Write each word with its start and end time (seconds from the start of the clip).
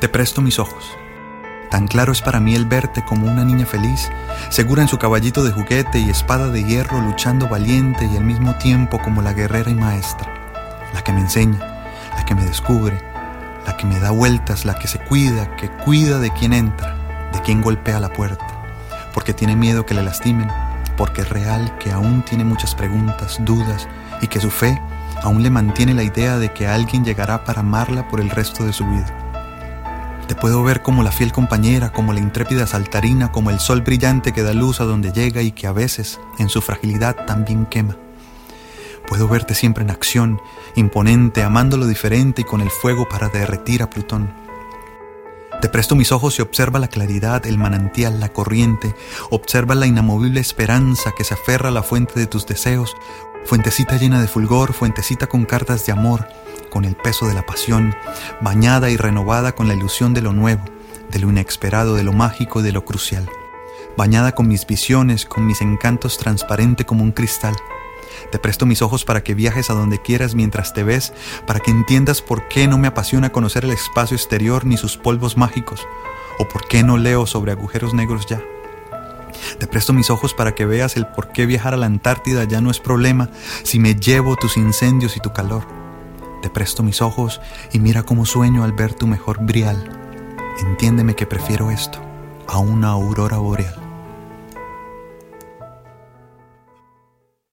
Te 0.00 0.08
presto 0.08 0.40
mis 0.40 0.60
ojos. 0.60 0.96
Tan 1.72 1.88
claro 1.88 2.12
es 2.12 2.22
para 2.22 2.38
mí 2.38 2.54
el 2.54 2.66
verte 2.66 3.04
como 3.04 3.26
una 3.26 3.44
niña 3.44 3.66
feliz, 3.66 4.08
segura 4.48 4.80
en 4.80 4.86
su 4.86 4.96
caballito 4.96 5.42
de 5.42 5.50
juguete 5.50 5.98
y 5.98 6.08
espada 6.08 6.48
de 6.48 6.62
hierro, 6.62 7.00
luchando 7.00 7.48
valiente 7.48 8.06
y 8.06 8.16
al 8.16 8.24
mismo 8.24 8.54
tiempo 8.58 9.00
como 9.02 9.22
la 9.22 9.32
guerrera 9.32 9.70
y 9.70 9.74
maestra, 9.74 10.32
la 10.94 11.02
que 11.02 11.12
me 11.12 11.20
enseña, 11.20 11.58
la 12.16 12.24
que 12.24 12.36
me 12.36 12.44
descubre, 12.44 12.96
la 13.66 13.76
que 13.76 13.86
me 13.86 13.98
da 13.98 14.12
vueltas, 14.12 14.64
la 14.64 14.78
que 14.78 14.86
se 14.86 15.00
cuida, 15.00 15.56
que 15.56 15.68
cuida 15.68 16.20
de 16.20 16.30
quien 16.30 16.52
entra, 16.52 17.28
de 17.32 17.42
quien 17.42 17.60
golpea 17.60 17.98
la 17.98 18.12
puerta, 18.12 18.46
porque 19.12 19.34
tiene 19.34 19.56
miedo 19.56 19.84
que 19.84 19.94
le 19.94 20.04
lastimen, 20.04 20.48
porque 20.96 21.22
es 21.22 21.28
real 21.28 21.76
que 21.78 21.90
aún 21.90 22.22
tiene 22.22 22.44
muchas 22.44 22.72
preguntas, 22.76 23.38
dudas 23.40 23.88
y 24.22 24.28
que 24.28 24.40
su 24.40 24.50
fe 24.50 24.80
aún 25.24 25.42
le 25.42 25.50
mantiene 25.50 25.92
la 25.92 26.04
idea 26.04 26.38
de 26.38 26.52
que 26.52 26.68
alguien 26.68 27.04
llegará 27.04 27.42
para 27.42 27.60
amarla 27.60 28.06
por 28.06 28.20
el 28.20 28.30
resto 28.30 28.64
de 28.64 28.72
su 28.72 28.86
vida. 28.86 29.27
Te 30.28 30.34
puedo 30.34 30.62
ver 30.62 30.82
como 30.82 31.02
la 31.02 31.10
fiel 31.10 31.32
compañera, 31.32 31.90
como 31.90 32.12
la 32.12 32.20
intrépida 32.20 32.66
saltarina, 32.66 33.32
como 33.32 33.48
el 33.50 33.60
sol 33.60 33.80
brillante 33.80 34.32
que 34.32 34.42
da 34.42 34.52
luz 34.52 34.78
a 34.82 34.84
donde 34.84 35.10
llega 35.10 35.40
y 35.40 35.52
que 35.52 35.66
a 35.66 35.72
veces, 35.72 36.20
en 36.38 36.50
su 36.50 36.60
fragilidad, 36.60 37.24
también 37.24 37.64
quema. 37.64 37.96
Puedo 39.08 39.26
verte 39.26 39.54
siempre 39.54 39.84
en 39.84 39.90
acción, 39.90 40.38
imponente, 40.76 41.42
amando 41.42 41.78
lo 41.78 41.86
diferente 41.86 42.42
y 42.42 42.44
con 42.44 42.60
el 42.60 42.68
fuego 42.68 43.08
para 43.08 43.30
derretir 43.30 43.82
a 43.82 43.88
Plutón. 43.88 44.30
Te 45.62 45.70
presto 45.70 45.96
mis 45.96 46.12
ojos 46.12 46.38
y 46.38 46.42
observa 46.42 46.78
la 46.78 46.88
claridad, 46.88 47.46
el 47.46 47.56
manantial, 47.56 48.20
la 48.20 48.28
corriente, 48.28 48.94
observa 49.30 49.74
la 49.74 49.86
inamovible 49.86 50.40
esperanza 50.40 51.12
que 51.16 51.24
se 51.24 51.34
aferra 51.34 51.70
a 51.70 51.72
la 51.72 51.82
fuente 51.82 52.20
de 52.20 52.26
tus 52.26 52.46
deseos, 52.46 52.94
fuentecita 53.46 53.96
llena 53.96 54.20
de 54.20 54.28
fulgor, 54.28 54.74
fuentecita 54.74 55.26
con 55.26 55.46
cartas 55.46 55.86
de 55.86 55.92
amor, 55.92 56.28
con 56.68 56.84
el 56.84 56.96
peso 56.96 57.26
de 57.26 57.34
la 57.34 57.46
pasión, 57.46 57.94
bañada 58.40 58.90
y 58.90 58.96
renovada 58.96 59.54
con 59.54 59.68
la 59.68 59.74
ilusión 59.74 60.14
de 60.14 60.22
lo 60.22 60.32
nuevo, 60.32 60.64
de 61.10 61.18
lo 61.18 61.30
inesperado, 61.30 61.94
de 61.94 62.04
lo 62.04 62.12
mágico, 62.12 62.62
de 62.62 62.72
lo 62.72 62.84
crucial, 62.84 63.28
bañada 63.96 64.32
con 64.32 64.48
mis 64.48 64.66
visiones, 64.66 65.24
con 65.24 65.46
mis 65.46 65.60
encantos 65.60 66.18
transparente 66.18 66.84
como 66.84 67.02
un 67.02 67.12
cristal. 67.12 67.56
Te 68.30 68.38
presto 68.38 68.66
mis 68.66 68.82
ojos 68.82 69.04
para 69.04 69.22
que 69.22 69.34
viajes 69.34 69.70
a 69.70 69.74
donde 69.74 70.02
quieras 70.02 70.34
mientras 70.34 70.74
te 70.74 70.82
ves, 70.82 71.12
para 71.46 71.60
que 71.60 71.70
entiendas 71.70 72.20
por 72.20 72.48
qué 72.48 72.66
no 72.66 72.78
me 72.78 72.88
apasiona 72.88 73.30
conocer 73.30 73.64
el 73.64 73.70
espacio 73.70 74.16
exterior 74.16 74.64
ni 74.64 74.76
sus 74.76 74.96
polvos 74.96 75.36
mágicos, 75.36 75.86
o 76.38 76.48
por 76.48 76.66
qué 76.66 76.82
no 76.82 76.96
leo 76.96 77.26
sobre 77.26 77.52
agujeros 77.52 77.94
negros 77.94 78.26
ya. 78.26 78.42
Te 79.58 79.66
presto 79.66 79.92
mis 79.92 80.10
ojos 80.10 80.34
para 80.34 80.54
que 80.54 80.66
veas 80.66 80.96
el 80.96 81.06
por 81.06 81.28
qué 81.28 81.46
viajar 81.46 81.74
a 81.74 81.76
la 81.76 81.86
Antártida 81.86 82.44
ya 82.44 82.60
no 82.60 82.70
es 82.70 82.80
problema 82.80 83.30
si 83.62 83.78
me 83.78 83.94
llevo 83.94 84.36
tus 84.36 84.56
incendios 84.56 85.16
y 85.16 85.20
tu 85.20 85.32
calor 85.32 85.77
te 86.40 86.50
presto 86.50 86.82
mis 86.82 87.02
ojos 87.02 87.40
y 87.72 87.78
mira 87.78 88.02
cómo 88.02 88.26
sueño 88.26 88.64
al 88.64 88.72
ver 88.72 88.94
tu 88.94 89.06
mejor 89.06 89.44
brial. 89.44 89.90
Entiéndeme 90.60 91.14
que 91.14 91.26
prefiero 91.26 91.70
esto 91.70 92.00
a 92.46 92.58
una 92.58 92.88
aurora 92.88 93.38
boreal. 93.38 93.87